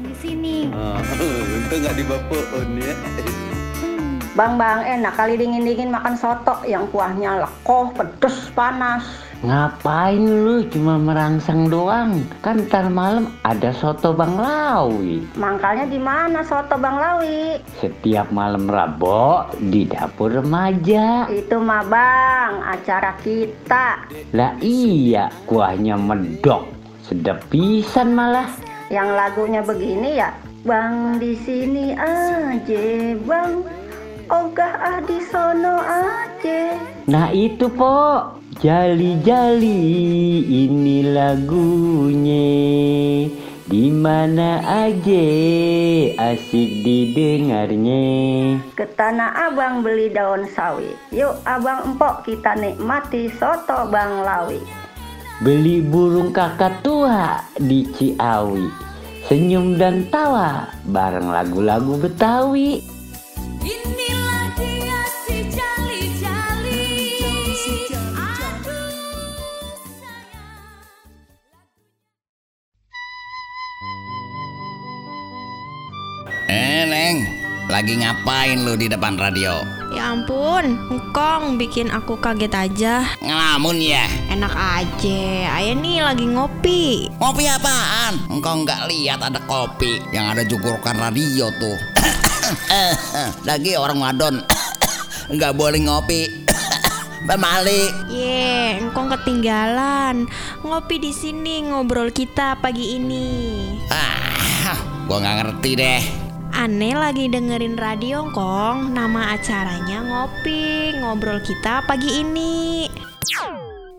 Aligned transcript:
makan 0.00 0.08
di 0.08 0.14
sini. 0.16 0.56
Oh, 0.80 0.96
untung 1.60 1.80
nggak 1.84 1.94
dibapain 2.00 2.70
ya. 2.80 2.94
Bang, 4.38 4.56
bang, 4.56 4.80
enak 4.86 5.12
kali 5.18 5.36
dingin-dingin 5.36 5.90
makan 5.92 6.16
soto 6.16 6.64
yang 6.64 6.88
kuahnya 6.88 7.44
lekoh, 7.44 7.92
pedes, 7.92 8.48
panas. 8.56 9.04
Ngapain 9.44 10.20
lu 10.20 10.64
cuma 10.70 10.96
merangsang 10.96 11.68
doang? 11.68 12.24
Kan 12.40 12.64
ntar 12.68 12.88
malam 12.88 13.28
ada 13.44 13.72
soto 13.74 14.12
Bang 14.16 14.36
Lawi. 14.38 15.24
Mangkalnya 15.36 15.88
di 15.88 16.00
mana 16.00 16.44
soto 16.46 16.78
Bang 16.78 17.00
Lawi? 17.00 17.58
Setiap 17.80 18.32
malam 18.32 18.68
Rabo 18.68 19.48
di 19.58 19.84
dapur 19.88 20.40
remaja. 20.40 21.28
Itu 21.28 21.60
mah 21.60 21.84
bang, 21.88 22.52
acara 22.64 23.16
kita. 23.20 24.08
Lah 24.36 24.56
iya, 24.62 25.28
kuahnya 25.44 25.96
medok. 25.96 26.68
Sedap 27.04 27.44
pisan 27.50 28.14
malah. 28.14 28.69
Yang 28.90 29.08
lagunya 29.14 29.62
begini 29.62 30.18
ya, 30.18 30.34
Bang 30.66 31.22
di 31.22 31.38
sini 31.38 31.94
aja, 31.94 33.14
Bang. 33.22 33.62
Ogah 34.26 34.74
ah 34.82 34.98
di 35.06 35.22
sono 35.30 35.78
aja. 35.78 36.74
Nah 37.06 37.30
itu 37.30 37.70
po, 37.70 38.26
jali-jali 38.58 39.78
ini 40.66 41.06
lagunya. 41.06 42.50
Di 43.70 43.86
mana 43.94 44.58
aja 44.66 45.26
asik 46.34 46.82
didengarnya. 46.82 48.02
Ke 48.74 48.90
Tanah 48.98 49.50
Abang 49.50 49.86
beli 49.86 50.10
daun 50.10 50.50
sawi. 50.50 50.90
Yuk 51.14 51.38
abang 51.46 51.94
empok 51.94 52.26
kita 52.26 52.58
nikmati 52.58 53.30
soto 53.38 53.86
Bang 53.86 54.26
Lawi. 54.26 54.79
Beli 55.40 55.80
burung 55.80 56.36
kakak 56.36 56.84
tua 56.84 57.40
di 57.56 57.88
Ciawi. 57.96 58.68
Senyum 59.24 59.80
dan 59.80 60.04
tawa 60.12 60.68
bareng 60.84 61.32
lagu-lagu 61.32 61.96
Betawi. 61.96 62.84
Inilah 63.64 63.99
lagi 77.80 77.96
ngapain 77.96 78.60
lu 78.60 78.76
di 78.76 78.92
depan 78.92 79.16
radio? 79.16 79.64
Ya 79.96 80.12
ampun, 80.12 80.76
engkong 80.92 81.56
bikin 81.56 81.88
aku 81.88 82.12
kaget 82.20 82.52
aja. 82.52 83.08
Ngelamun 83.24 83.80
ya? 83.80 84.04
Enak 84.28 84.52
aja, 84.52 85.48
ayah 85.56 85.72
nih 85.80 86.04
lagi 86.04 86.28
ngopi. 86.28 87.08
Kopi 87.16 87.48
apaan? 87.48 88.20
Engkau 88.28 88.68
nggak 88.68 88.84
lihat 88.84 89.24
ada 89.24 89.40
kopi 89.48 89.96
yang 90.12 90.28
ada 90.28 90.44
jukurukan 90.44 90.92
radio 90.92 91.48
tuh. 91.56 91.78
Lagi 93.48 93.72
orang 93.80 93.96
wadon 94.04 94.44
nggak 95.40 95.56
boleh 95.56 95.80
ngopi. 95.80 96.28
Bamali. 97.32 98.12
Ye, 98.12 98.76
engkong 98.76 99.08
ketinggalan. 99.08 100.28
Ngopi 100.60 101.00
di 101.00 101.16
sini 101.16 101.64
ngobrol 101.64 102.12
kita 102.12 102.60
pagi 102.60 103.00
ini. 103.00 103.28
Ah, 103.88 104.76
gua 105.08 105.24
nggak 105.24 105.36
ngerti 105.40 105.72
deh. 105.80 106.19
Aneh 106.60 106.92
lagi 106.92 107.24
dengerin 107.32 107.80
radio, 107.80 108.28
Kong. 108.36 108.92
Nama 108.92 109.32
acaranya 109.32 110.04
ngopi, 110.04 110.92
ngobrol 111.00 111.40
kita 111.40 111.80
pagi 111.88 112.20
ini. 112.20 112.84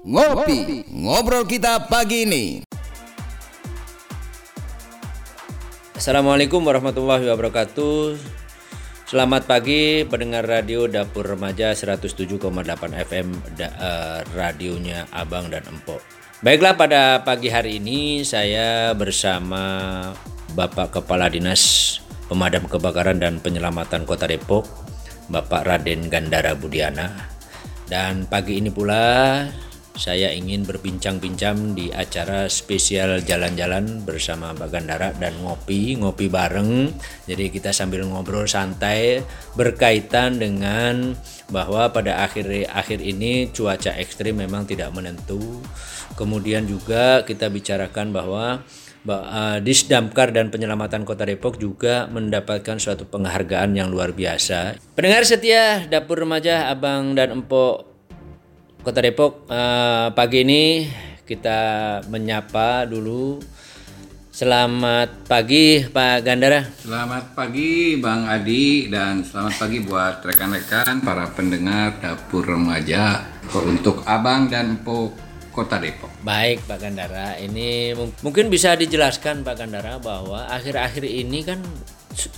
Ngopi, 0.06 0.86
ngobrol 0.94 1.50
kita 1.50 1.90
pagi 1.90 2.22
ini. 2.22 2.46
Assalamualaikum 5.98 6.62
warahmatullahi 6.62 7.26
wabarakatuh 7.34 8.22
Selamat 9.10 9.50
pagi 9.50 10.06
pendengar 10.06 10.46
radio 10.46 10.90
Dapur 10.90 11.26
Remaja 11.30 11.74
107,8 11.78 12.42
FM 13.06 13.28
da, 13.54 13.70
eh, 13.70 14.20
radionya 14.34 15.06
Abang 15.14 15.50
dan 15.54 15.62
Empok 15.66 16.02
Baiklah 16.42 16.74
pada 16.74 17.22
pagi 17.22 17.54
hari 17.54 17.78
ini 17.78 18.26
saya 18.26 18.98
bersama 18.98 20.10
Bapak 20.58 20.98
Kepala 20.98 21.30
Dinas 21.30 22.02
Pemadam 22.32 22.64
Kebakaran 22.64 23.20
dan 23.20 23.44
Penyelamatan 23.44 24.08
Kota 24.08 24.24
Depok 24.24 24.64
Bapak 25.28 25.68
Raden 25.68 26.08
Gandara 26.08 26.56
Budiana 26.56 27.12
dan 27.92 28.24
pagi 28.24 28.56
ini 28.56 28.72
pula 28.72 29.44
saya 30.00 30.32
ingin 30.32 30.64
berbincang-bincang 30.64 31.76
di 31.76 31.92
acara 31.92 32.48
spesial 32.48 33.20
jalan-jalan 33.20 34.08
bersama 34.08 34.56
Mbak 34.56 34.70
Gandara 34.72 35.12
dan 35.12 35.36
ngopi, 35.44 36.00
ngopi 36.00 36.32
bareng. 36.32 36.96
Jadi 37.28 37.52
kita 37.52 37.76
sambil 37.76 38.08
ngobrol 38.08 38.48
santai 38.48 39.20
berkaitan 39.60 40.40
dengan 40.40 41.12
bahwa 41.52 41.92
pada 41.92 42.24
akhir 42.24 42.72
akhir 42.72 43.04
ini 43.04 43.52
cuaca 43.52 43.92
ekstrim 44.00 44.40
memang 44.40 44.64
tidak 44.64 44.96
menentu. 44.96 45.60
Kemudian 46.16 46.64
juga 46.64 47.28
kita 47.28 47.52
bicarakan 47.52 48.16
bahwa 48.16 48.64
Ba- 49.02 49.26
uh, 49.26 49.58
Disdamkar 49.58 50.30
dan 50.30 50.54
Penyelamatan 50.54 51.02
Kota 51.10 51.26
Depok 51.26 51.58
juga 51.58 52.06
mendapatkan 52.14 52.78
suatu 52.78 53.10
penghargaan 53.10 53.74
yang 53.74 53.90
luar 53.90 54.14
biasa. 54.14 54.78
Pendengar 54.94 55.26
setia 55.26 55.90
Dapur 55.90 56.22
Remaja 56.22 56.70
Abang 56.70 57.18
dan 57.18 57.34
Empok 57.42 57.90
Kota 58.82 59.02
Depok 59.02 59.46
eh, 59.46 60.10
pagi 60.14 60.42
ini 60.42 60.90
kita 61.26 61.60
menyapa 62.10 62.90
dulu. 62.90 63.38
Selamat 64.32 65.28
pagi 65.28 65.84
Pak 65.86 66.24
Gandara. 66.24 66.66
Selamat 66.82 67.36
pagi 67.38 68.00
Bang 68.00 68.26
Adi 68.26 68.88
dan 68.90 69.22
selamat 69.22 69.54
pagi 69.60 69.78
buat 69.84 70.24
rekan-rekan 70.24 71.04
para 71.04 71.30
pendengar 71.36 72.00
dapur 72.00 72.42
remaja 72.48 73.28
untuk 73.54 74.02
Abang 74.08 74.50
dan 74.50 74.80
Empok 74.80 75.31
Kota 75.52 75.78
Depok. 75.78 76.10
Baik 76.24 76.64
Pak 76.66 76.80
Gandara, 76.80 77.36
ini 77.38 77.92
mung- 77.92 78.16
mungkin 78.24 78.48
bisa 78.48 78.74
dijelaskan 78.74 79.44
Pak 79.44 79.56
Gandara 79.60 80.00
bahwa 80.00 80.48
akhir-akhir 80.48 81.04
ini 81.06 81.44
kan 81.44 81.60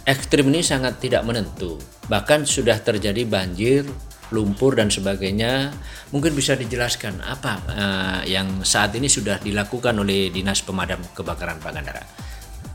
ekstrim 0.06 0.50
ini 0.50 0.66
sangat 0.66 0.98
tidak 1.00 1.22
menentu. 1.24 1.78
Bahkan 2.10 2.46
sudah 2.50 2.82
terjadi 2.82 3.24
banjir, 3.26 3.86
lumpur 4.34 4.74
dan 4.74 4.90
sebagainya. 4.90 5.70
Mungkin 6.10 6.34
bisa 6.34 6.58
dijelaskan 6.58 7.22
apa 7.22 7.54
eh, 7.70 8.34
yang 8.34 8.66
saat 8.66 8.94
ini 8.98 9.06
sudah 9.06 9.38
dilakukan 9.38 9.94
oleh 9.98 10.34
Dinas 10.34 10.66
Pemadam 10.66 11.02
Kebakaran 11.14 11.62
Pak 11.62 11.72
Gandara. 11.74 12.04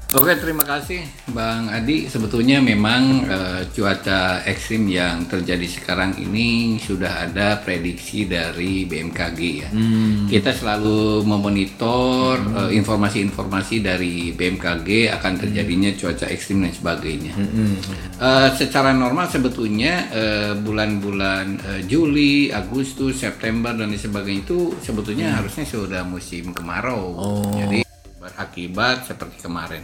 Oke, 0.08 0.40
terima 0.40 0.64
kasih 0.64 1.04
Bang 1.36 1.68
Adi. 1.68 2.08
Sebetulnya 2.08 2.64
memang 2.64 3.28
eh, 3.28 3.62
cuaca 3.76 4.40
ekstrim 4.48 4.88
yang 4.88 5.28
terjadi 5.28 5.68
sekarang 5.68 6.16
ini 6.16 6.80
sudah 6.80 7.28
ada 7.28 7.60
prediksi 7.60 8.24
dari 8.24 8.88
BMKG 8.88 9.40
ya. 9.60 9.68
Kita 10.32 10.56
selalu 10.56 11.28
memonitor 11.28 12.40
eh, 12.40 12.80
informasi-informasi 12.80 13.84
dari 13.84 14.32
BMKG 14.32 15.12
akan 15.12 15.32
terjadinya 15.44 15.92
cuaca 15.92 16.24
ekstrim 16.32 16.64
dan 16.64 16.72
sebagainya. 16.72 17.32
Eh, 18.16 18.48
secara 18.56 18.96
normal 18.96 19.28
sebetulnya 19.28 20.08
bulan-bulan 20.64 21.46
eh, 21.68 21.80
Juli, 21.84 22.48
Agustus, 22.48 23.20
September 23.20 23.76
dan 23.76 23.92
sebagainya 23.92 24.40
itu 24.40 24.72
sebetulnya 24.80 25.36
harusnya 25.36 25.68
sudah 25.68 26.00
musim 26.00 26.56
kemarau. 26.56 27.12
Jadi 27.52 27.87
berakibat 28.28 29.08
seperti 29.08 29.40
kemarin. 29.40 29.80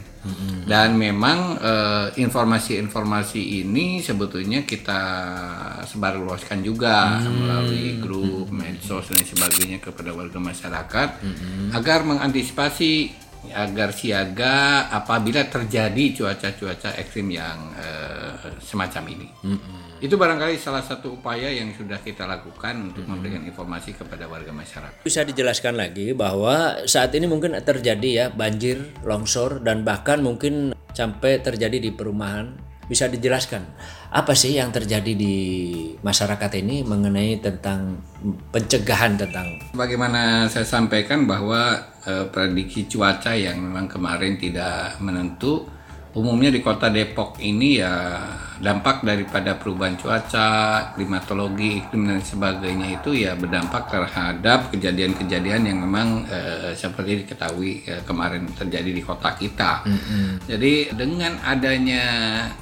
Dan 0.65 0.97
memang 1.00 1.56
eh, 1.60 2.06
informasi-informasi 2.21 3.65
ini 3.65 4.00
sebetulnya 4.00 4.65
kita 4.65 5.03
sebarluaskan 5.88 6.60
juga 6.65 7.21
melalui 7.25 8.00
grup, 8.00 8.53
medsos 8.53 9.09
dan 9.09 9.25
sebagainya 9.25 9.81
kepada 9.81 10.12
warga 10.12 10.41
masyarakat 10.41 11.09
agar 11.72 11.99
mengantisipasi 12.04 13.25
agar 13.53 13.93
siaga 13.93 14.88
apabila 14.88 15.44
terjadi 15.44 16.16
cuaca-cuaca 16.16 16.97
ekstrim 16.97 17.28
yang 17.28 17.77
eh, 17.77 18.03
semacam 18.60 19.03
ini. 19.10 19.27
Itu 20.04 20.21
barangkali 20.21 20.60
salah 20.60 20.84
satu 20.84 21.16
upaya 21.16 21.48
yang 21.48 21.72
sudah 21.72 21.97
kita 22.04 22.28
lakukan 22.28 22.92
untuk 22.92 23.09
memberikan 23.09 23.41
informasi 23.47 23.97
kepada 23.97 24.28
warga 24.28 24.53
masyarakat. 24.53 25.01
Bisa 25.01 25.24
dijelaskan 25.24 25.80
lagi 25.80 26.12
bahwa 26.12 26.84
saat 26.84 27.15
ini 27.16 27.24
mungkin 27.24 27.56
terjadi 27.56 28.09
ya 28.12 28.27
banjir, 28.28 28.92
longsor 29.01 29.65
dan 29.65 29.80
bahkan 29.80 30.21
mungkin 30.21 30.77
sampai 30.92 31.41
terjadi 31.41 31.80
di 31.80 31.91
perumahan. 31.95 32.53
Bisa 32.84 33.09
dijelaskan 33.09 33.65
apa 34.12 34.36
sih 34.36 34.60
yang 34.60 34.68
terjadi 34.68 35.16
di 35.16 35.36
masyarakat 36.04 36.53
ini 36.60 36.84
mengenai 36.84 37.41
tentang 37.41 37.97
pencegahan 38.53 39.16
tentang 39.16 39.56
Bagaimana 39.72 40.45
saya 40.53 40.68
sampaikan 40.68 41.24
bahwa 41.24 41.80
eh, 42.04 42.28
prediksi 42.28 42.84
cuaca 42.84 43.33
yang 43.33 43.56
memang 43.56 43.89
kemarin 43.89 44.36
tidak 44.36 45.01
menentu, 45.01 45.65
umumnya 46.12 46.53
di 46.53 46.60
kota 46.60 46.92
Depok 46.92 47.41
ini 47.41 47.80
ya 47.80 48.21
dampak 48.62 49.03
daripada 49.03 49.59
perubahan 49.59 49.98
cuaca, 49.98 50.51
klimatologi, 50.95 51.83
iklim 51.83 52.06
dan 52.06 52.21
sebagainya 52.22 53.01
itu 53.03 53.10
ya 53.27 53.34
berdampak 53.34 53.91
terhadap 53.91 54.71
kejadian-kejadian 54.71 55.62
yang 55.66 55.78
memang 55.83 56.22
eh, 56.30 56.71
seperti 56.74 57.27
diketahui 57.27 57.83
eh, 57.86 58.03
kemarin 58.06 58.47
terjadi 58.54 58.91
di 58.95 59.03
kota 59.03 59.34
kita. 59.34 59.86
Jadi 60.47 60.95
dengan 60.95 61.39
adanya 61.42 62.04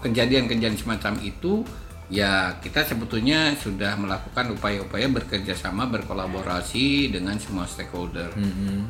kejadian-kejadian 0.00 0.78
semacam 0.78 1.14
itu 1.20 1.64
ya 2.12 2.60
kita 2.60 2.84
sebetulnya 2.84 3.56
sudah 3.56 3.96
melakukan 3.96 4.52
upaya-upaya 4.52 5.08
bekerja 5.08 5.56
sama 5.56 5.88
berkolaborasi 5.88 7.08
dengan 7.08 7.40
semua 7.40 7.64
stakeholder. 7.64 8.36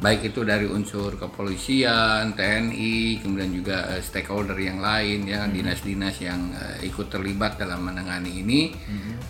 Baik 0.02 0.34
itu 0.34 0.42
dari 0.42 0.66
unsur 0.66 1.14
kepolisian 1.14 2.34
TNI 2.34 3.22
kemudian 3.22 3.54
juga 3.54 3.94
eh, 3.94 4.02
stakeholder 4.02 4.58
yang 4.58 4.82
lain 4.82 5.30
ya 5.30 5.46
dinas-dinas 5.46 6.19
yang 6.19 6.50
eh, 6.50 6.90
ikut 6.90 7.06
terlibat 7.14 7.62
dalam 7.62 7.86
menangani 7.86 8.42
ini. 8.42 8.60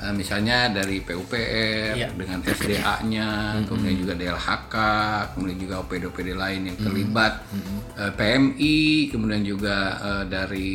Eh, 0.00 0.12
misalnya 0.16 0.72
dari 0.72 1.04
PUPR 1.04 2.16
dengan 2.16 2.40
SDA-nya 2.40 3.60
kemudian 3.68 3.96
juga 4.00 4.16
DLHK 4.16 4.76
kemudian 5.36 5.58
juga 5.60 5.74
OPD-OPD 5.84 6.32
lain 6.32 6.72
yang 6.72 6.78
terlibat. 6.80 7.44
Eh, 8.00 8.12
PMI 8.16 9.12
kemudian 9.12 9.44
juga 9.44 9.76
eh, 10.00 10.24
dari 10.32 10.72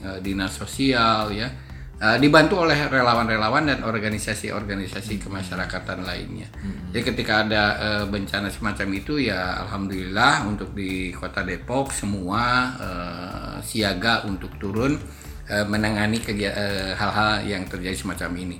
eh, 0.00 0.18
dinas 0.24 0.56
sosial 0.56 1.28
ya 1.36 1.63
Uh, 2.04 2.20
dibantu 2.20 2.60
oleh 2.60 2.76
relawan-relawan 2.92 3.64
dan 3.64 3.80
organisasi-organisasi 3.80 5.24
kemasyarakatan 5.24 6.04
lainnya. 6.04 6.52
Jadi 6.92 7.00
ketika 7.00 7.48
ada 7.48 7.62
uh, 7.80 8.04
bencana 8.12 8.52
semacam 8.52 8.88
itu 8.92 9.24
ya 9.24 9.64
alhamdulillah 9.64 10.44
untuk 10.44 10.76
di 10.76 11.16
Kota 11.16 11.40
Depok 11.40 11.96
semua 11.96 12.76
uh, 12.76 13.56
siaga 13.64 14.28
untuk 14.28 14.52
turun 14.60 15.00
uh, 15.48 15.64
menangani 15.64 16.20
kegia- 16.20 16.52
uh, 16.52 16.92
hal-hal 16.92 17.48
yang 17.48 17.64
terjadi 17.64 17.96
semacam 17.96 18.36
ini. 18.36 18.58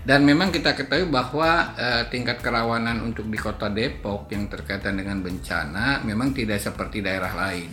Dan 0.00 0.26
memang 0.26 0.48
kita 0.48 0.72
ketahui 0.72 1.12
bahwa 1.12 1.76
eh, 1.76 2.08
tingkat 2.08 2.40
kerawanan 2.40 3.04
untuk 3.04 3.28
di 3.28 3.36
Kota 3.36 3.68
Depok 3.68 4.32
yang 4.32 4.48
terkaitan 4.48 4.96
dengan 4.96 5.20
bencana 5.20 6.00
memang 6.08 6.32
tidak 6.32 6.56
seperti 6.56 7.04
daerah 7.04 7.28
lain. 7.36 7.68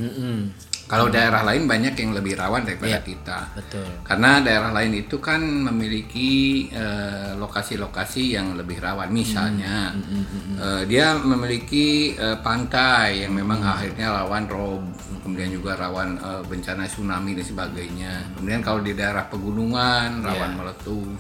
Kalau 0.88 1.12
daerah 1.12 1.44
lain 1.44 1.68
banyak 1.68 2.00
yang 2.00 2.16
lebih 2.16 2.39
rawan 2.39 2.63
daripada 2.63 3.04
kita. 3.04 3.51
Betul. 3.60 3.84
Karena 4.07 4.39
daerah 4.39 4.72
lain 4.72 4.95
itu 4.95 5.19
kan 5.19 5.44
memiliki 5.44 6.66
eh, 6.72 7.36
lokasi-lokasi 7.36 8.39
yang 8.39 8.56
lebih 8.56 8.80
rawan. 8.80 9.12
Misalnya, 9.12 9.92
eh, 10.56 10.84
dia 10.88 11.19
memiliki 11.19 12.16
eh, 12.16 12.39
pantai 12.39 13.28
yang 13.28 13.36
memang 13.36 13.60
akhirnya 13.68 14.24
rawan 14.24 14.48
rob, 14.48 14.84
kemudian 15.28 15.51
juga 15.51 15.75
rawan 15.75 16.16
eh, 16.16 16.44
bencana 16.48 16.88
tsunami 16.88 17.36
dan 17.36 17.45
sebagainya. 17.45 18.13
Kemudian 18.40 18.63
kalau 18.63 18.80
di 18.80 18.95
daerah 18.95 19.28
pegunungan 19.28 20.24
rawan 20.24 20.56
meletus. 20.56 21.19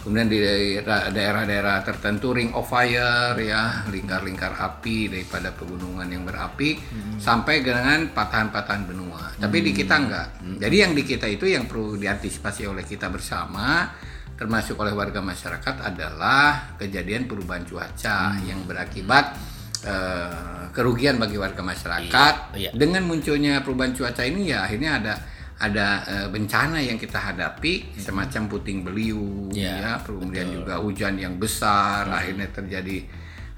Kemudian 0.00 0.32
di 0.32 0.40
daerah- 0.40 1.12
daerah-daerah 1.12 1.84
tertentu 1.84 2.32
ring 2.32 2.56
of 2.56 2.64
fire 2.64 3.36
ya, 3.36 3.84
lingkar-lingkar 3.92 4.56
api 4.56 5.12
daripada 5.12 5.52
pegunungan 5.52 6.08
yang 6.08 6.24
berapi 6.24 6.80
sampai 7.20 7.60
dengan 7.60 8.08
patahan-patahan 8.08 8.88
benua. 8.88 9.36
Tapi 9.36 9.60
di 9.60 9.76
kita 9.76 9.94
enggak. 10.00 10.28
Jadi 10.56 10.76
yang 10.80 10.92
di 10.96 11.04
kita 11.04 11.28
itu 11.28 11.44
yang 11.44 11.68
perlu 11.68 12.00
diantisipasi 12.00 12.64
oleh 12.64 12.84
kita 12.88 13.12
bersama 13.12 13.92
termasuk 14.40 14.80
oleh 14.80 14.96
warga 14.96 15.20
masyarakat 15.20 15.84
adalah 15.84 16.72
kejadian 16.80 17.28
perubahan 17.28 17.60
cuaca 17.68 18.40
yang 18.48 18.64
berakibat 18.64 19.36
eh, 19.84 20.64
kerugian 20.72 21.20
bagi 21.20 21.36
warga 21.36 21.60
masyarakat. 21.60 22.34
Iya, 22.56 22.68
iya. 22.68 22.70
Dengan 22.72 23.04
munculnya 23.04 23.60
perubahan 23.60 23.92
cuaca 23.92 24.24
ini 24.24 24.48
ya 24.52 24.64
akhirnya 24.64 24.96
ada 24.96 25.14
ada 25.60 26.02
eh, 26.08 26.28
bencana 26.32 26.80
yang 26.80 26.96
kita 26.96 27.20
hadapi 27.20 27.92
semacam 28.00 28.48
puting 28.48 28.80
beliung 28.80 29.52
Iya, 29.52 29.76
ya, 29.76 29.92
kemudian 30.00 30.48
juga 30.48 30.80
hujan 30.80 31.20
yang 31.20 31.36
besar, 31.36 32.08
akhirnya 32.08 32.48
terjadi 32.48 33.04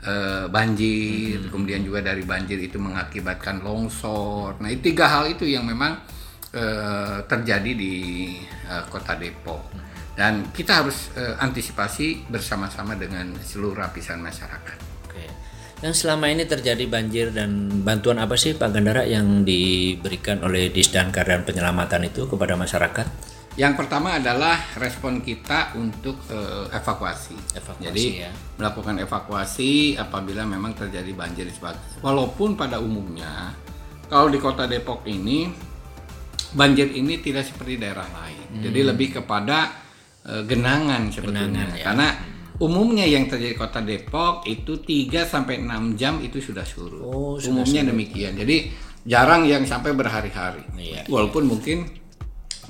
eh, 0.02 0.44
banjir, 0.50 1.46
kemudian 1.46 1.86
juga 1.86 2.02
dari 2.02 2.26
banjir 2.26 2.58
itu 2.58 2.82
mengakibatkan 2.82 3.62
longsor. 3.62 4.58
Nah, 4.58 4.68
itu 4.68 4.90
tiga 4.90 5.06
hal 5.06 5.30
itu 5.30 5.46
yang 5.46 5.62
memang 5.62 5.94
eh, 6.50 7.22
terjadi 7.22 7.70
di 7.70 7.94
eh, 8.66 8.84
Kota 8.90 9.14
Depok. 9.14 9.70
Dan 10.12 10.50
kita 10.50 10.84
harus 10.84 11.14
eh, 11.14 11.38
antisipasi 11.38 12.28
bersama-sama 12.28 12.98
dengan 12.98 13.32
seluruh 13.40 13.78
lapisan 13.78 14.20
masyarakat. 14.20 14.91
Yang 15.82 16.06
selama 16.06 16.30
ini 16.30 16.46
terjadi 16.46 16.86
banjir 16.86 17.34
dan 17.34 17.82
bantuan 17.82 18.22
apa 18.22 18.38
sih 18.38 18.54
Pak 18.54 18.70
Gandara 18.70 19.02
yang 19.02 19.42
diberikan 19.42 20.38
oleh 20.46 20.70
Disdankar 20.70 21.26
dan 21.26 21.42
penyelamatan 21.42 22.06
itu 22.06 22.30
kepada 22.30 22.54
masyarakat? 22.54 23.06
Yang 23.58 23.74
pertama 23.84 24.14
adalah 24.16 24.62
respon 24.78 25.26
kita 25.26 25.74
untuk 25.74 26.22
eh, 26.30 26.70
evakuasi. 26.70 27.58
Evakuasi, 27.58 27.84
Jadi 27.90 28.04
ya. 28.22 28.30
melakukan 28.62 29.02
evakuasi 29.02 29.98
apabila 29.98 30.46
memang 30.46 30.72
terjadi 30.78 31.10
banjir 31.18 31.50
sebagainya. 31.50 31.98
Walaupun 31.98 32.54
pada 32.54 32.78
umumnya 32.78 33.50
kalau 34.06 34.30
di 34.30 34.38
Kota 34.38 34.70
Depok 34.70 35.02
ini 35.10 35.50
banjir 36.54 36.94
ini 36.94 37.18
tidak 37.18 37.50
seperti 37.50 37.82
daerah 37.82 38.06
lain. 38.06 38.62
Jadi 38.62 38.80
lebih 38.86 39.18
kepada 39.18 39.82
eh, 40.30 40.46
genangan 40.46 41.10
sebetulnya. 41.10 41.42
Hmm. 41.42 41.50
Genangan, 41.50 41.68
ya. 41.74 41.84
Karena 41.90 42.08
umumnya 42.62 43.02
yang 43.02 43.26
terjadi 43.26 43.52
di 43.52 43.58
Kota 43.58 43.82
Depok 43.82 44.46
itu 44.46 44.78
3 44.78 45.26
sampai 45.26 45.58
6 45.58 45.98
jam 45.98 46.22
itu 46.22 46.38
sudah 46.38 46.62
surut. 46.62 47.02
Oh, 47.02 47.34
sudah 47.34 47.66
umumnya 47.66 47.82
demikian. 47.90 48.38
Jadi 48.38 48.70
jarang 49.02 49.42
yang 49.50 49.66
sampai 49.66 49.90
berhari-hari. 49.90 50.62
Iya, 50.78 51.10
Walaupun 51.10 51.50
mungkin 51.50 51.90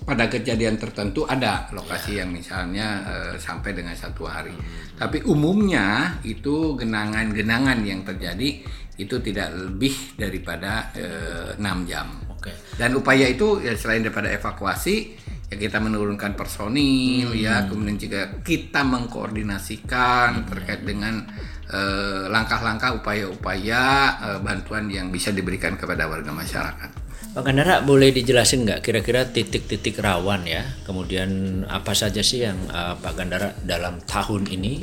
pada 0.02 0.26
kejadian 0.26 0.80
tertentu 0.80 1.28
ada 1.28 1.70
lokasi 1.70 2.18
yang 2.18 2.32
misalnya 2.32 3.04
eh, 3.06 3.34
sampai 3.36 3.76
dengan 3.76 3.92
satu 3.92 4.24
hari. 4.24 4.56
Tapi 4.96 5.22
umumnya 5.28 6.18
itu 6.24 6.74
genangan-genangan 6.74 7.84
yang 7.84 8.00
terjadi 8.02 8.64
itu 8.96 9.16
tidak 9.20 9.52
lebih 9.52 10.16
daripada 10.16 10.88
eh, 10.96 11.60
6 11.60 11.90
jam. 11.90 12.08
Oke. 12.32 12.50
Dan 12.80 12.96
upaya 12.96 13.28
itu 13.28 13.60
ya 13.60 13.76
selain 13.76 14.02
daripada 14.02 14.32
evakuasi 14.32 15.20
ya 15.52 15.60
kita 15.60 15.84
menurunkan 15.84 16.32
personil 16.32 17.36
ya 17.36 17.68
kemudian 17.68 18.00
juga 18.00 18.40
kita 18.40 18.80
mengkoordinasikan 18.88 20.48
terkait 20.48 20.80
dengan 20.80 21.28
eh, 21.68 22.24
langkah-langkah 22.32 22.96
upaya-upaya 22.96 23.84
eh, 24.16 24.38
bantuan 24.40 24.88
yang 24.88 25.12
bisa 25.12 25.28
diberikan 25.28 25.76
kepada 25.76 26.08
warga 26.08 26.32
masyarakat. 26.32 27.04
Pak 27.32 27.48
Gandara 27.48 27.80
boleh 27.80 28.12
dijelasin 28.12 28.68
nggak 28.68 28.84
kira-kira 28.84 29.24
titik-titik 29.24 30.04
rawan 30.04 30.44
ya? 30.44 30.68
Kemudian 30.84 31.64
apa 31.68 31.92
saja 31.92 32.24
sih 32.24 32.48
yang 32.48 32.56
eh, 32.72 32.96
Pak 32.96 33.12
Gandara 33.12 33.52
dalam 33.60 34.00
tahun 34.08 34.48
ini 34.48 34.80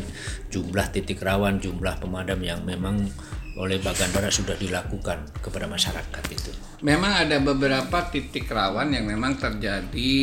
jumlah 0.54 0.94
titik 0.94 1.26
rawan, 1.26 1.58
jumlah 1.58 1.98
pemadam 1.98 2.46
yang 2.46 2.62
memang 2.62 3.10
oleh 3.60 3.76
Pak 3.76 3.92
Gandara 4.00 4.32
sudah 4.32 4.56
dilakukan 4.56 5.44
kepada 5.44 5.68
masyarakat 5.68 6.24
itu? 6.32 6.52
Memang 6.80 7.28
ada 7.28 7.44
beberapa 7.44 8.08
titik 8.08 8.48
rawan 8.48 8.96
yang 8.96 9.04
memang 9.04 9.36
terjadi 9.36 10.16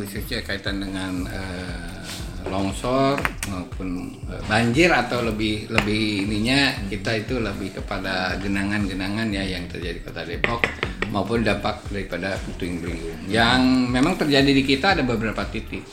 khususnya 0.00 0.40
kaitan 0.40 0.80
dengan 0.80 1.28
eh, 1.28 2.00
longsor 2.48 3.20
maupun 3.52 4.16
eh, 4.32 4.40
banjir 4.48 4.88
atau 4.88 5.20
lebih 5.20 5.68
lebih 5.68 6.24
ininya 6.24 6.72
kita 6.88 7.20
itu 7.20 7.36
lebih 7.36 7.76
kepada 7.76 8.40
genangan-genangan 8.40 9.28
ya 9.28 9.44
yang 9.44 9.68
terjadi 9.68 10.00
di 10.00 10.02
Kota 10.02 10.24
Depok 10.24 10.64
maupun 11.12 11.44
dampak 11.44 11.84
daripada 11.92 12.40
puting 12.48 12.80
beliung. 12.80 13.20
Yang 13.28 13.60
memang 13.92 14.16
terjadi 14.16 14.48
di 14.48 14.64
kita 14.64 14.96
ada 14.96 15.04
beberapa 15.04 15.44
titik. 15.44 15.84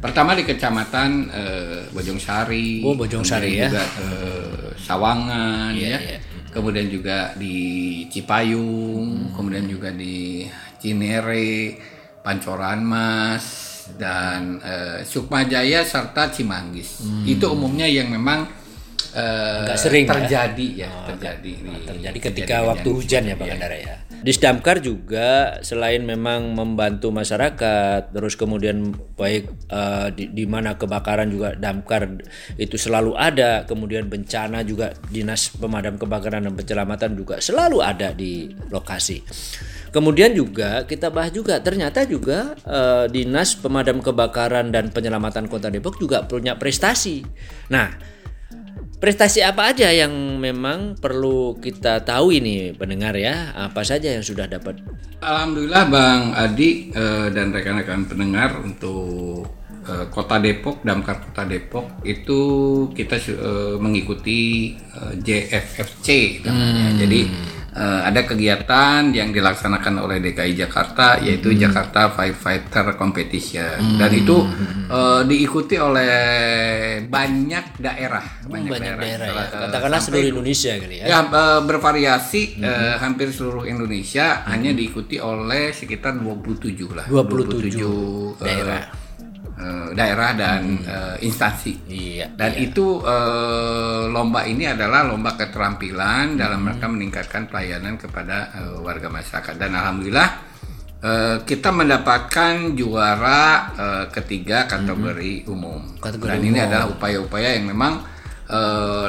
Pertama 0.00 0.32
di 0.32 0.48
kecamatan 0.48 1.28
eh, 1.28 1.80
Bojongsari, 1.92 2.80
Oh, 2.88 2.96
Bojongsari 2.96 3.52
kemudian 3.52 3.68
ya. 3.68 3.68
juga 3.68 3.84
eh, 4.00 4.61
Sawangan 4.82 5.70
Iya, 5.72 5.88
ya. 5.88 5.98
iya. 6.00 6.18
Kemudian 6.50 6.86
juga 6.86 7.32
di 7.34 7.56
Cipayung, 8.06 9.32
kemudian 9.32 9.64
juga 9.64 9.88
di 9.88 10.44
Cinere, 10.76 11.78
Pancoran 12.20 12.82
Mas 12.82 13.44
dan 13.94 14.60
eh, 14.60 15.00
Sukma 15.02 15.42
Jaya 15.42 15.80
serta 15.82 16.28
Cimanggis. 16.28 17.00
Itu 17.24 17.50
umumnya 17.50 17.84
yang 17.84 18.06
memang 18.08 18.44
eh, 19.12 19.64
Agak 19.64 19.78
sering 19.78 20.04
ya? 20.04 20.12
terjadi 20.12 20.68
ya, 20.76 20.88
Oh, 20.88 21.08
terjadi 21.08 21.50
di- 21.52 21.84
terjadi 21.84 22.16
ketika 22.20 22.30
kejadian 22.60 22.68
waktu 22.68 22.88
hujan 22.90 23.22
ya 23.24 23.34
Pak. 23.34 23.46
Gandara 23.48 23.76
ya. 23.76 23.86
Disdamkar 24.22 24.78
juga 24.78 25.58
selain 25.66 26.06
memang 26.06 26.54
membantu 26.54 27.10
masyarakat, 27.10 28.14
terus 28.14 28.38
kemudian 28.38 28.94
baik 29.18 29.50
eh, 29.66 30.08
di, 30.14 30.30
di 30.30 30.44
mana 30.46 30.78
kebakaran 30.78 31.26
juga 31.26 31.58
damkar 31.58 32.06
itu 32.54 32.78
selalu 32.78 33.18
ada, 33.18 33.66
kemudian 33.66 34.06
bencana 34.06 34.62
juga 34.62 34.94
dinas 35.10 35.50
pemadam 35.58 35.98
kebakaran 35.98 36.46
dan 36.46 36.54
penyelamatan 36.54 37.18
juga 37.18 37.42
selalu 37.42 37.82
ada 37.82 38.14
di 38.14 38.54
lokasi. 38.70 39.26
Kemudian 39.92 40.32
juga 40.32 40.88
kita 40.88 41.12
bahas 41.12 41.34
juga 41.34 41.58
ternyata 41.58 42.06
juga 42.06 42.54
eh, 42.62 43.10
dinas 43.10 43.58
pemadam 43.58 43.98
kebakaran 43.98 44.70
dan 44.70 44.94
penyelamatan 44.94 45.50
Kota 45.50 45.66
Depok 45.66 45.98
juga 45.98 46.24
punya 46.30 46.54
prestasi. 46.54 47.26
Nah, 47.74 47.90
prestasi 49.02 49.42
apa 49.42 49.74
aja 49.74 49.90
yang 49.90 50.14
memang 50.38 50.94
perlu 50.94 51.58
kita 51.58 52.06
tahu 52.06 52.38
ini 52.38 52.70
pendengar 52.70 53.18
ya? 53.18 53.50
Apa 53.50 53.82
saja 53.82 54.14
yang 54.14 54.22
sudah 54.22 54.46
dapat? 54.46 54.78
Alhamdulillah 55.18 55.84
Bang 55.90 56.22
Adi 56.38 56.94
eh, 56.94 57.26
dan 57.34 57.50
rekan-rekan 57.50 58.06
pendengar 58.06 58.62
untuk 58.62 59.50
eh, 59.90 60.06
Kota 60.06 60.38
Depok, 60.38 60.86
Damkar 60.86 61.18
Kota 61.18 61.42
Depok 61.42 62.06
itu 62.06 62.40
kita 62.94 63.18
eh, 63.18 63.74
mengikuti 63.82 64.70
eh, 64.78 65.14
JFFC 65.18 66.38
namanya. 66.46 67.02
Jadi 67.02 67.20
eh, 67.72 68.00
ada 68.02 68.20
kegiatan 68.22 69.10
yang 69.10 69.28
dilaksanakan 69.28 69.98
oleh 69.98 70.20
DKI 70.20 70.52
Jakarta 70.58 71.16
yaitu 71.18 71.52
Jakarta 71.54 72.08
Firefighter 72.08 72.94
Competition. 72.94 73.96
Dan 73.96 74.10
itu 74.12 74.36
eh, 74.86 75.20
diikuti 75.24 75.76
oleh 75.76 76.14
banyak 77.02 77.66
daerah, 77.78 78.24
Banyak 78.44 78.70
daerah. 78.70 79.02
ya. 79.02 79.16
Salah- 79.18 79.48
eh, 79.48 79.60
Katakanlah 79.66 80.00
sampai 80.00 80.12
seluruh 80.14 80.32
Indonesia 80.32 80.72
kali 80.76 80.96
ya. 80.96 81.04
Ya 81.06 81.18
eh, 81.22 81.60
bervariasi 81.62 82.42
eh, 82.58 82.94
hampir 82.98 83.28
seluruh 83.30 83.64
Indonesia 83.64 84.26
hanya 84.46 84.70
diikuti 84.70 85.16
oleh 85.16 85.72
sekitar 85.72 86.14
27 86.14 86.92
lah. 86.92 87.06
27 87.08 87.80
eh, 87.80 88.28
daerah. 88.38 89.01
Eh, 89.62 89.88
daerah 89.94 90.34
dan 90.34 90.82
eh, 90.82 91.16
instansi. 91.22 91.86
Iya. 91.86 92.26
Dan 92.34 92.58
itu 92.58 92.98
eh, 92.98 94.02
lomba 94.10 94.42
ini 94.42 94.66
adalah 94.66 95.06
lomba 95.06 95.38
keterampilan 95.38 96.34
dalam 96.34 96.60
Hmm. 96.60 96.74
rangka 96.74 96.86
meningkatkan 96.88 97.42
pelayanan 97.46 97.94
kepada 97.94 98.50
warga 98.82 99.06
masyarakat. 99.06 99.54
Dan 99.54 99.72
alhamdulillah 99.72 100.30
kita 101.42 101.74
mendapatkan 101.74 102.78
juara 102.78 103.70
ketiga 104.10 104.66
kategori 104.66 105.46
umum. 105.46 105.82
Hmm. 105.82 105.98
Kategori 105.98 106.30
Dan 106.30 106.40
ini 106.42 106.58
umum. 106.58 106.66
adalah 106.70 106.86
upaya-upaya 106.88 107.58
yang 107.58 107.66
memang 107.70 108.06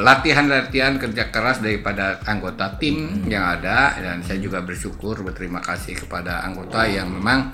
latihan-latihan 0.01 0.97
kerja 0.97 1.29
keras 1.29 1.59
daripada 1.59 2.17
anggota 2.25 2.73
tim 2.77 2.95
Hmm. 3.21 3.29
yang 3.29 3.45
ada 3.45 3.93
dan 3.95 4.23
saya 4.23 4.39
juga 4.39 4.59
bersyukur 4.59 5.21
berterima 5.21 5.61
kasih 5.61 5.93
kepada 5.95 6.41
anggota 6.41 6.81
yang 6.85 7.11
memang 7.11 7.53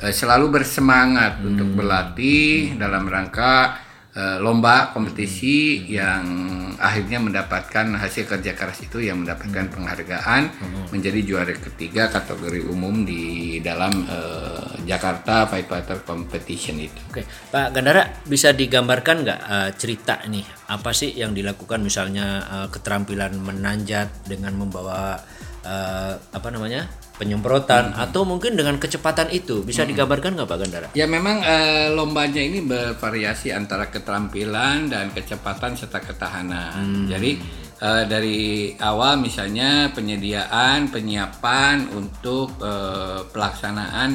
eh, 0.00 0.10
selalu 0.10 0.50
bersemangat 0.50 1.38
Hmm. 1.38 1.54
untuk 1.54 1.68
berlatih 1.76 2.74
dalam 2.76 3.06
rangka 3.06 3.76
eh, 4.10 4.42
lomba 4.42 4.90
kompetisi 4.90 5.86
yang 5.86 6.26
akhirnya 6.80 7.22
mendapatkan 7.22 7.94
hasil 7.94 8.26
kerja 8.26 8.58
keras 8.58 8.82
itu 8.82 8.98
yang 8.98 9.22
mendapatkan 9.22 9.70
penghargaan 9.70 10.42
menjadi 10.90 11.20
juara 11.22 11.54
ketiga 11.54 12.08
kategori 12.08 12.66
umum 12.66 13.04
di 13.04 13.56
dalam 13.60 13.92
eh, 14.02 14.82
Jakarta 14.82 15.46
Firefighter 15.46 16.02
Competition 16.02 16.80
itu. 16.80 16.98
Oke, 17.06 17.22
Pak 17.52 17.70
Gandara 17.70 18.02
bisa 18.26 18.50
digambarkan 18.50 19.16
nggak 19.22 19.40
eh, 19.46 19.70
cerita 19.78 20.18
nih 20.26 20.42
apa 20.66 20.90
sih 20.90 21.14
yang 21.14 21.30
dilakukan? 21.30 21.78
Misalnya 21.78 22.26
eh, 22.42 22.66
keterampilan 22.66 23.38
menanjat 23.38 24.26
dengan 24.26 24.58
membawa 24.58 25.20
eh, 25.62 26.14
apa 26.18 26.48
namanya 26.50 26.88
penyemprotan 27.20 27.92
atau 27.92 28.24
mungkin 28.24 28.56
dengan 28.56 28.80
kecepatan 28.80 29.28
itu 29.28 29.60
bisa 29.60 29.84
digambarkan 29.84 30.40
nggak 30.40 30.48
Pak 30.48 30.58
Gandara? 30.64 30.88
Ya 30.96 31.04
memang 31.04 31.44
eh, 31.44 31.92
lombanya 31.92 32.40
ini 32.40 32.64
bervariasi 32.64 33.52
antara 33.52 33.92
keterampilan 33.92 34.88
dan 34.88 35.12
kecepatan 35.12 35.76
serta 35.76 36.00
ketahanan. 36.00 37.04
Jadi 37.04 37.36
eh, 37.76 38.04
dari 38.08 38.72
awal 38.80 39.20
misalnya 39.20 39.92
penyediaan, 39.92 40.88
penyiapan 40.88 41.92
untuk 41.92 42.56
eh, 42.64 43.20
pelaksanaan 43.28 44.10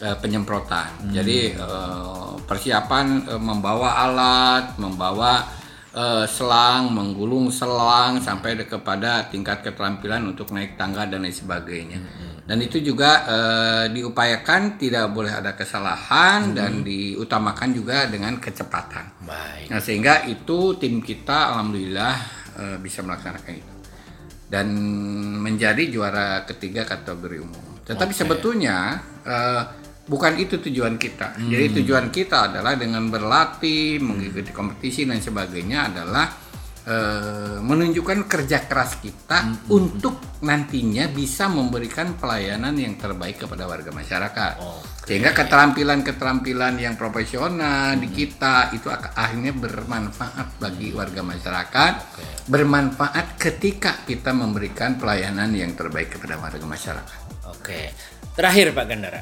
eh, 0.00 0.16
penyemprotan. 0.16 1.12
Jadi 1.12 1.52
eh, 1.52 2.30
persiapan 2.48 3.28
eh, 3.28 3.36
membawa 3.36 4.08
alat, 4.08 4.80
membawa 4.80 5.57
eh, 5.94 6.26
selang, 6.28 6.92
menggulung 6.92 7.48
selang 7.52 8.20
sampai 8.20 8.58
kepada 8.64 9.28
tingkat 9.28 9.64
keterampilan 9.64 10.24
untuk 10.28 10.52
naik 10.52 10.76
tangga 10.76 11.08
dan 11.08 11.24
lain 11.24 11.34
sebagainya. 11.34 11.98
Dan 12.48 12.64
itu 12.64 12.80
juga 12.80 13.28
eh, 13.28 13.84
diupayakan 13.92 14.80
tidak 14.80 15.12
boleh 15.12 15.32
ada 15.32 15.52
kesalahan 15.52 16.56
dan 16.56 16.80
diutamakan 16.80 17.76
juga 17.76 18.08
dengan 18.08 18.40
kecepatan. 18.40 19.28
Baik. 19.28 19.68
Nah, 19.68 19.80
sehingga 19.84 20.24
itu 20.24 20.80
tim 20.80 21.04
kita 21.04 21.52
alhamdulillah 21.52 22.14
eh, 22.56 22.76
bisa 22.80 23.04
melaksanakan 23.04 23.52
itu 23.52 23.74
dan 24.48 24.72
menjadi 25.44 25.92
juara 25.92 26.48
ketiga 26.48 26.88
kategori 26.88 27.44
umum. 27.44 27.84
Tetapi 27.84 28.12
sebetulnya 28.16 28.96
eh, 29.28 29.62
bukan 30.08 30.40
itu 30.40 30.56
tujuan 30.56 30.96
kita. 30.96 31.36
Jadi 31.36 31.84
tujuan 31.84 32.08
kita 32.08 32.50
adalah 32.50 32.74
dengan 32.74 33.06
berlatih, 33.12 34.00
mengikuti 34.00 34.50
kompetisi 34.50 35.04
dan 35.04 35.20
sebagainya 35.20 35.92
adalah 35.92 36.26
eh, 36.88 37.60
menunjukkan 37.60 38.24
kerja 38.24 38.64
keras 38.64 38.96
kita 39.04 39.68
untuk 39.68 40.40
nantinya 40.40 41.10
bisa 41.12 41.46
memberikan 41.52 42.16
pelayanan 42.16 42.72
yang 42.80 42.96
terbaik 42.96 43.44
kepada 43.44 43.68
warga 43.68 43.92
masyarakat. 43.92 44.52
Sehingga 45.08 45.32
keterampilan-keterampilan 45.32 46.76
yang 46.80 46.92
profesional 46.96 47.96
di 47.96 48.08
kita 48.12 48.76
itu 48.76 48.92
ak- 48.92 49.16
akhirnya 49.16 49.56
bermanfaat 49.56 50.60
bagi 50.60 50.92
warga 50.92 51.24
masyarakat, 51.24 51.92
bermanfaat 52.44 53.40
ketika 53.40 54.04
kita 54.04 54.36
memberikan 54.36 55.00
pelayanan 55.00 55.48
yang 55.52 55.72
terbaik 55.72 56.12
kepada 56.12 56.36
warga 56.36 56.64
masyarakat. 56.64 57.20
Oke, 57.48 57.88
terakhir 58.36 58.76
Pak 58.76 58.84
Gandara, 58.84 59.20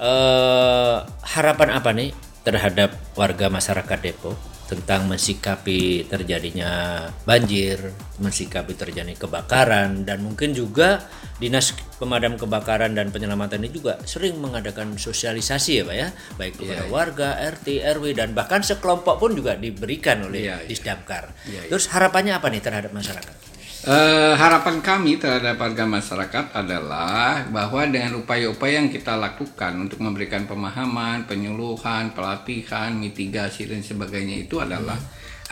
eh, 0.00 0.96
harapan 1.04 1.68
apa 1.72 1.90
nih 1.92 2.10
terhadap 2.46 2.94
warga 3.18 3.50
masyarakat 3.50 3.98
Depok 3.98 4.38
tentang 4.66 5.06
mensikapi 5.06 6.10
terjadinya 6.10 7.06
banjir, 7.22 7.78
mensikapi 8.18 8.74
terjadi 8.74 9.14
kebakaran, 9.14 10.02
dan 10.02 10.26
mungkin 10.26 10.58
juga 10.58 11.06
dinas 11.38 11.70
pemadam 12.02 12.34
kebakaran 12.34 12.90
dan 12.90 13.14
penyelamatan 13.14 13.62
ini 13.62 13.70
juga 13.70 14.02
sering 14.02 14.42
mengadakan 14.42 14.98
sosialisasi 14.98 15.70
ya 15.70 15.84
Pak 15.86 15.96
ya, 15.96 16.08
baik 16.34 16.54
kepada 16.58 16.84
warga, 16.90 17.38
RT, 17.46 17.78
RW, 17.94 18.18
dan 18.18 18.34
bahkan 18.34 18.66
sekelompok 18.66 19.22
pun 19.22 19.38
juga 19.38 19.54
diberikan 19.54 20.26
oleh 20.26 20.50
Iya, 20.50 20.56
iya. 20.58 20.66
Disdamkar. 20.66 21.30
Iya, 21.46 21.62
iya. 21.66 21.70
Terus 21.70 21.86
harapannya 21.94 22.34
apa 22.34 22.50
nih 22.50 22.62
terhadap 22.62 22.90
masyarakat? 22.90 23.55
Eh, 23.86 24.34
harapan 24.34 24.82
kami 24.82 25.14
terhadap 25.14 25.62
warga 25.62 25.86
masyarakat 25.86 26.58
adalah 26.58 27.46
bahwa 27.54 27.86
dengan 27.86 28.18
upaya-upaya 28.18 28.82
yang 28.82 28.90
kita 28.90 29.14
lakukan 29.14 29.78
untuk 29.78 30.02
memberikan 30.02 30.42
pemahaman, 30.42 31.22
penyuluhan, 31.30 32.10
pelatihan, 32.10 32.90
mitigasi 32.98 33.70
dan 33.70 33.86
sebagainya 33.86 34.42
itu 34.42 34.58
adalah 34.58 34.98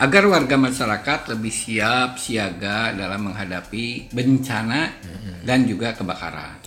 agar 0.03 0.27
warga 0.27 0.59
masyarakat 0.59 1.31
lebih 1.31 1.47
siap 1.47 2.19
siaga 2.19 2.91
dalam 2.91 3.31
menghadapi 3.31 4.11
bencana 4.11 4.99
dan 5.47 5.63
juga 5.63 5.95
kebakaran. 5.95 6.59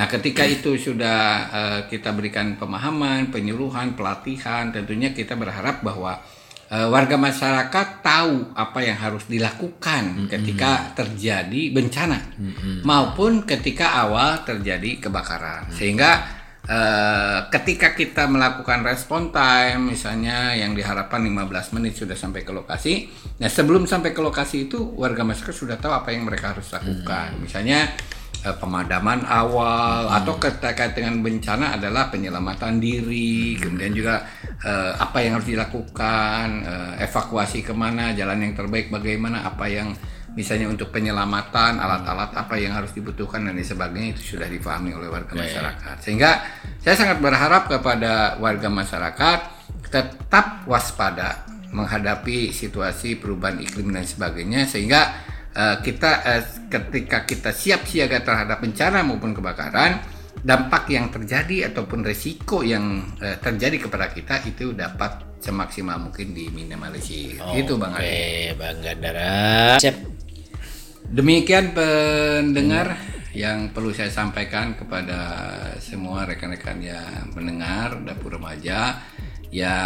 Nah, 0.00 0.08
ketika 0.08 0.48
itu 0.48 0.80
sudah 0.80 1.20
eh, 1.52 1.80
kita 1.92 2.16
berikan 2.16 2.56
pemahaman, 2.56 3.28
penyuluhan, 3.28 3.92
pelatihan, 3.92 4.72
tentunya 4.72 5.12
kita 5.12 5.36
berharap 5.36 5.84
bahwa 5.84 6.16
eh, 6.70 6.88
warga 6.88 7.18
masyarakat 7.18 7.86
tahu 8.00 8.54
apa 8.54 8.78
yang 8.80 8.96
harus 8.96 9.26
dilakukan 9.26 10.30
ketika 10.30 10.94
terjadi 10.94 11.74
bencana 11.74 12.18
maupun 12.86 13.42
ketika 13.42 13.98
awal 14.06 14.46
terjadi 14.46 15.02
kebakaran. 15.02 15.68
Sehingga 15.74 16.10
eh, 16.64 17.38
ketika 17.50 17.98
kita 17.98 18.30
melakukan 18.30 18.86
respon 18.86 19.34
time 19.34 19.92
misalnya 19.92 20.54
yang 20.54 20.72
diharapkan 20.78 21.18
15 21.18 21.74
menit 21.76 21.98
sudah 21.98 22.14
sampai 22.14 22.46
ke 22.46 22.54
lokasi. 22.54 23.10
Nah, 23.42 23.50
sebelum 23.50 23.90
sampai 23.90 24.14
ke 24.14 24.22
lokasi 24.22 24.70
itu 24.70 24.78
warga 24.94 25.26
masyarakat 25.26 25.56
sudah 25.56 25.76
tahu 25.76 25.90
apa 25.90 26.14
yang 26.14 26.22
mereka 26.22 26.54
harus 26.54 26.70
lakukan. 26.70 27.34
Misalnya 27.42 27.90
eh, 28.44 28.56
pemadaman 28.56 29.24
awal 29.26 30.08
atau 30.10 30.36
terkait 30.38 30.96
dengan 30.96 31.20
bencana 31.20 31.76
adalah 31.76 32.08
penyelamatan 32.08 32.80
diri, 32.80 33.56
kemudian 33.60 33.92
juga 33.92 34.24
eh, 34.62 34.92
apa 34.96 35.18
yang 35.20 35.40
harus 35.40 35.48
dilakukan, 35.48 36.46
eh, 36.64 37.04
evakuasi 37.04 37.64
ke 37.64 37.72
mana, 37.76 38.12
jalan 38.16 38.40
yang 38.44 38.54
terbaik 38.56 38.88
bagaimana, 38.88 39.44
apa 39.44 39.66
yang 39.68 39.92
misalnya 40.34 40.70
untuk 40.70 40.94
penyelamatan, 40.94 41.82
alat-alat 41.82 42.30
apa 42.38 42.54
yang 42.54 42.74
harus 42.74 42.94
dibutuhkan 42.94 43.42
dan 43.42 43.58
sebagainya 43.58 44.14
itu 44.14 44.36
sudah 44.36 44.46
dipahami 44.46 44.94
oleh 44.94 45.10
warga 45.10 45.34
masyarakat. 45.34 45.96
Sehingga 45.98 46.30
saya 46.78 46.94
sangat 46.94 47.18
berharap 47.18 47.66
kepada 47.66 48.38
warga 48.38 48.70
masyarakat 48.70 49.38
tetap 49.90 50.62
waspada 50.70 51.50
menghadapi 51.70 52.50
situasi 52.50 53.18
perubahan 53.18 53.62
iklim 53.62 53.94
dan 53.94 54.02
sebagainya 54.02 54.66
sehingga 54.66 55.14
eh, 55.54 55.76
kita 55.82 56.10
eh, 56.26 56.42
ketika 56.70 57.26
kita 57.26 57.50
siap 57.50 57.86
siaga 57.86 58.22
terhadap 58.22 58.62
bencana 58.62 59.02
maupun 59.02 59.34
kebakaran 59.34 60.00
dampak 60.40 60.88
yang 60.88 61.12
terjadi 61.12 61.72
ataupun 61.72 62.00
resiko 62.06 62.64
yang 62.64 63.14
eh, 63.20 63.36
terjadi 63.36 63.88
kepada 63.88 64.08
kita 64.10 64.40
itu 64.48 64.72
dapat 64.72 65.40
semaksimal 65.40 65.96
mungkin 65.96 66.36
diminimalisir. 66.36 67.40
Itu 67.56 67.80
Bang. 67.80 67.96
Oke, 67.96 68.52
Bang 68.60 68.78
Gandara. 68.84 69.76
Siap. 69.80 69.96
Demikian 71.10 71.74
pendengar 71.74 72.94
yang 73.34 73.70
perlu 73.70 73.94
saya 73.94 74.10
sampaikan 74.10 74.74
kepada 74.74 75.18
semua 75.78 76.26
rekan-rekan 76.26 76.82
yang 76.82 77.30
mendengar 77.30 77.98
dapur 78.02 78.38
remaja 78.38 78.98
ya 79.54 79.76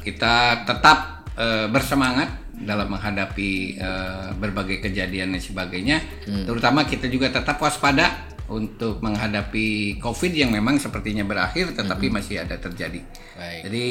kita 0.00 0.64
tetap 0.68 1.28
eh, 1.36 1.66
bersemangat 1.68 2.43
dalam 2.62 2.86
menghadapi 2.92 3.50
eh, 3.80 4.28
berbagai 4.38 4.84
kejadian 4.84 5.34
dan 5.34 5.42
sebagainya. 5.42 5.98
Terutama 6.24 6.86
kita 6.86 7.10
juga 7.10 7.32
tetap 7.34 7.58
waspada 7.58 8.34
untuk 8.48 9.00
menghadapi 9.00 9.98
COVID 10.00 10.32
yang 10.36 10.52
memang 10.52 10.76
sepertinya 10.76 11.24
berakhir, 11.24 11.72
tetapi 11.72 12.12
masih 12.12 12.44
ada 12.44 12.60
terjadi. 12.60 13.00
Baik. 13.34 13.60
Jadi 13.68 13.84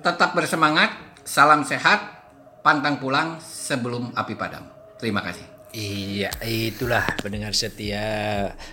tetap 0.00 0.30
bersemangat, 0.38 0.94
salam 1.26 1.66
sehat, 1.66 2.30
pantang 2.62 3.02
pulang 3.02 3.42
sebelum 3.42 4.14
api 4.14 4.34
padam. 4.38 4.62
Terima 4.98 5.22
kasih. 5.22 5.55
Iya, 5.76 6.32
itulah 6.40 7.04
pendengar 7.20 7.52
setia 7.52 8.00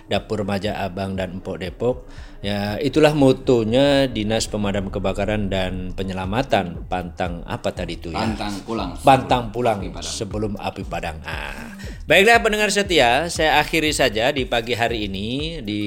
Dapur 0.08 0.40
Remaja 0.40 0.80
Abang 0.80 1.20
dan 1.20 1.36
Empok 1.36 1.60
Depok. 1.60 2.08
Ya, 2.40 2.80
itulah 2.80 3.12
motonya 3.12 4.08
Dinas 4.08 4.48
Pemadam 4.48 4.88
Kebakaran 4.88 5.52
dan 5.52 5.92
Penyelamatan 5.92 6.88
Pantang 6.88 7.44
apa 7.44 7.76
tadi 7.76 8.00
itu 8.00 8.08
ya? 8.08 8.24
Pantang 8.24 8.56
pulang. 8.64 8.90
Pantang 9.04 9.44
pulang 9.52 9.78
Api 9.84 10.00
sebelum 10.00 10.56
api 10.56 10.84
padam. 10.88 11.20
Ah. 11.28 11.76
Baiklah 12.08 12.40
pendengar 12.40 12.72
setia, 12.72 13.28
saya 13.28 13.60
akhiri 13.60 13.92
saja 13.92 14.32
di 14.32 14.48
pagi 14.48 14.72
hari 14.72 15.04
ini 15.04 15.60
di 15.60 15.82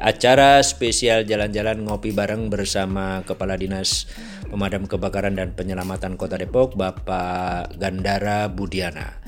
acara 0.00 0.64
spesial 0.64 1.28
jalan-jalan 1.28 1.84
ngopi 1.84 2.16
bareng 2.16 2.48
bersama 2.48 3.20
Kepala 3.28 3.60
Dinas 3.60 4.08
Pemadam 4.48 4.88
Kebakaran 4.88 5.36
dan 5.36 5.52
Penyelamatan 5.52 6.16
Kota 6.16 6.40
Depok, 6.40 6.72
Bapak 6.72 7.76
Gandara 7.76 8.48
Budiana. 8.48 9.20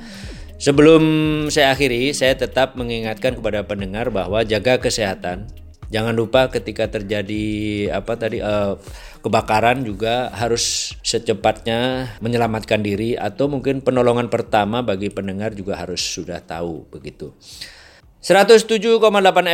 Sebelum 0.61 1.03
saya 1.49 1.73
akhiri, 1.73 2.13
saya 2.13 2.37
tetap 2.37 2.77
mengingatkan 2.77 3.33
kepada 3.33 3.65
pendengar 3.65 4.13
bahwa 4.13 4.45
jaga 4.45 4.77
kesehatan. 4.77 5.49
Jangan 5.89 6.13
lupa 6.13 6.53
ketika 6.53 6.85
terjadi 6.85 7.49
apa 7.89 8.13
tadi 8.21 8.45
eh, 8.45 8.77
kebakaran 9.25 9.81
juga 9.89 10.29
harus 10.37 10.93
secepatnya 11.01 12.13
menyelamatkan 12.21 12.85
diri 12.85 13.17
atau 13.17 13.49
mungkin 13.49 13.81
penolongan 13.81 14.29
pertama 14.29 14.85
bagi 14.85 15.09
pendengar 15.09 15.57
juga 15.57 15.81
harus 15.81 16.05
sudah 16.05 16.45
tahu 16.45 16.85
begitu. 16.93 17.33
107,8 18.21 19.01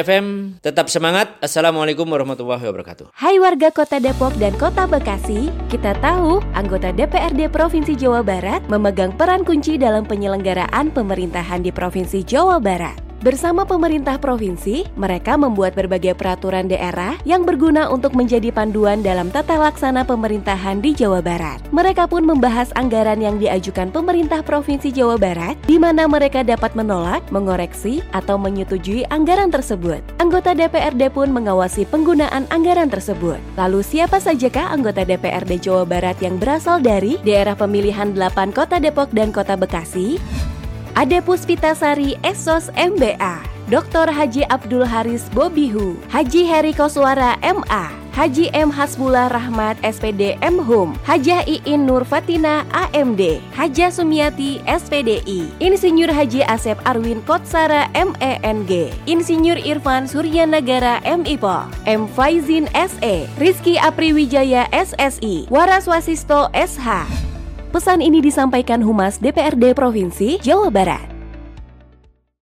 FM, 0.03 0.59
tetap 0.59 0.91
semangat. 0.91 1.39
Assalamualaikum 1.39 2.03
warahmatullahi 2.03 2.67
wabarakatuh. 2.67 3.15
Hai 3.15 3.39
warga 3.39 3.71
Kota 3.71 4.03
Depok 4.03 4.35
dan 4.43 4.59
Kota 4.59 4.91
Bekasi, 4.91 5.55
kita 5.71 5.95
tahu 6.03 6.43
anggota 6.51 6.91
DPRD 6.91 7.47
Provinsi 7.47 7.95
Jawa 7.95 8.27
Barat 8.27 8.67
memegang 8.67 9.15
peran 9.15 9.47
kunci 9.47 9.79
dalam 9.79 10.03
penyelenggaraan 10.03 10.91
pemerintahan 10.91 11.63
di 11.63 11.71
Provinsi 11.71 12.27
Jawa 12.27 12.59
Barat. 12.59 13.06
Bersama 13.27 13.67
pemerintah 13.67 14.23
provinsi, 14.23 14.87
mereka 14.95 15.35
membuat 15.35 15.75
berbagai 15.75 16.15
peraturan 16.15 16.71
daerah 16.71 17.19
yang 17.27 17.43
berguna 17.43 17.91
untuk 17.91 18.15
menjadi 18.15 18.55
panduan 18.55 19.03
dalam 19.03 19.35
tata 19.35 19.59
laksana 19.59 20.07
pemerintahan 20.07 20.79
di 20.79 20.95
Jawa 20.95 21.19
Barat. 21.19 21.59
Mereka 21.75 22.07
pun 22.07 22.23
membahas 22.23 22.71
anggaran 22.79 23.19
yang 23.19 23.43
diajukan 23.43 23.91
pemerintah 23.91 24.47
Provinsi 24.47 24.95
Jawa 24.95 25.19
Barat, 25.19 25.59
di 25.67 25.75
mana 25.75 26.07
mereka 26.07 26.47
dapat 26.47 26.79
menolak, 26.79 27.27
mengoreksi, 27.35 27.99
atau 28.15 28.39
menyetujui 28.39 29.03
anggaran 29.11 29.51
tersebut. 29.51 30.07
Anggota 30.23 30.55
DPRD 30.55 31.11
pun 31.11 31.27
mengawasi 31.35 31.83
penggunaan 31.91 32.47
anggaran 32.55 32.87
tersebut. 32.87 33.43
Lalu 33.59 33.83
siapa 33.83 34.23
sajakah 34.23 34.71
anggota 34.71 35.03
DPRD 35.03 35.67
Jawa 35.67 35.83
Barat 35.83 36.15
yang 36.23 36.39
berasal 36.39 36.79
dari 36.79 37.19
daerah 37.27 37.59
pemilihan 37.59 38.15
8 38.15 38.55
Kota 38.55 38.79
Depok 38.79 39.11
dan 39.11 39.35
Kota 39.35 39.59
Bekasi? 39.59 40.23
Ade 40.97 41.21
Puspitasari 41.21 42.17
Esos 42.25 42.73
MBA, 42.73 43.45
Dr. 43.69 44.09
Haji 44.09 44.49
Abdul 44.49 44.89
Haris 44.89 45.29
Bobihu, 45.29 46.01
Haji 46.09 46.49
Heri 46.49 46.73
Koswara 46.73 47.37
MA, 47.45 47.93
Haji 48.17 48.49
M. 48.57 48.73
Hasbullah 48.73 49.29
Rahmat 49.29 49.77
SPD 49.85 50.41
MHUM, 50.41 50.97
Hajah 51.05 51.45
Iin 51.45 51.85
Nur 51.85 52.09
Fatina 52.09 52.65
AMD, 52.73 53.45
Hajah 53.53 53.93
Sumiati 53.93 54.65
SPDI, 54.65 55.53
Insinyur 55.61 56.09
Haji 56.17 56.41
Asep 56.49 56.81
Arwin 56.89 57.21
Kotsara 57.29 57.93
MENG, 57.93 58.89
Insinyur 59.05 59.61
Irfan 59.61 60.09
Suryanagara 60.09 61.05
MIPO, 61.05 61.69
M. 61.85 62.09
Faizin 62.09 62.73
SE, 62.73 63.29
Rizky 63.37 63.77
Apriwijaya 63.77 64.65
SSI, 64.73 65.45
Waras 65.53 65.85
Wasisto 65.85 66.49
SH, 66.57 67.36
Pesan 67.77 68.01
ini 68.01 68.25
disampaikan 68.25 68.81
Humas 68.81 69.21
DPRD 69.21 69.77
Provinsi 69.77 70.41
Jawa 70.41 70.73
Barat. 70.73 71.16